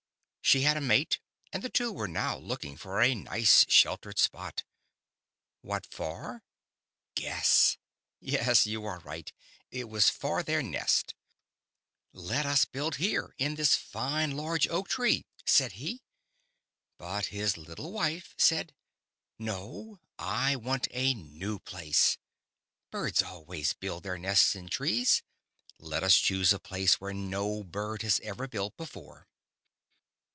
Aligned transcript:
She 0.43 0.63
had 0.63 0.75
a 0.75 0.81
mate, 0.81 1.19
and 1.53 1.63
the 1.63 1.69
two 1.69 1.93
were 1.93 2.09
now 2.09 2.35
looking 2.37 2.75
for 2.75 2.99
a 3.01 3.15
nice, 3.15 3.63
sheltered 3.69 4.19
spot. 4.19 4.65
AMiat 5.65 5.85
for? 5.85 6.43
Guess. 7.15 7.77
Yes. 8.19 8.65
you 8.65 8.83
are 8.83 8.99
right, 8.99 9.31
it 9.69 9.87
was 9.87 10.09
for 10.09 10.43
their 10.43 10.61
nest•• 10.61 11.13
Let 12.11 12.45
us 12.45 12.65
build 12.65 12.95
here 12.97 13.33
in 13.37 13.55
this 13.55 13.79
line, 13.95 14.31
large 14.31 14.67
Oak 14.67 14.89
tree," 14.89 15.25
said 15.45 15.73
he. 15.73 16.01
But 16.97 17.27
his 17.27 17.55
little 17.55 17.93
wife 17.93 18.35
said.•• 18.37 18.73
Xo. 19.45 19.99
I 20.19 20.57
want 20.57 20.89
a 20.91 21.13
new 21.13 21.59
place. 21.59 22.17
Birds 22.89 23.23
always 23.23 23.71
build 23.71 24.03
their 24.03 24.17
nests 24.17 24.53
in 24.53 24.67
trees. 24.67 25.23
Let 25.79 26.03
us 26.03 26.17
choose 26.17 26.51
a 26.51 26.59
place 26.59 26.99
where 26.99 27.13
no 27.13 27.63
bird 27.63 28.01
has 28.01 28.19
ever 28.19 28.49
built 28.49 28.75
before. 28.75 29.29